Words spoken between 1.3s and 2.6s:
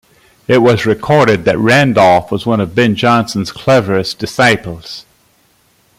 that Randolph was one